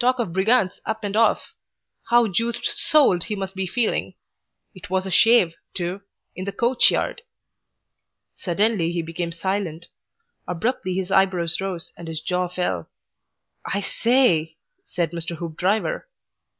[0.00, 1.52] Talk of brigands Up and off!
[2.10, 4.14] How juiced SOLD he must be feeling
[4.74, 6.00] It was a shave too
[6.34, 7.22] in the coach yard!"
[8.38, 9.86] Suddenly he became silent.
[10.48, 12.90] Abruptly his eyebrows rose and his jaw fell.
[13.64, 15.36] "I sa a ay!" said Mr.
[15.36, 16.08] Hoopdriver.